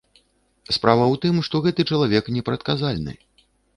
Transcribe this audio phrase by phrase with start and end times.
[0.77, 3.13] Справа ў тым, што гэты чалавек непрадказальны.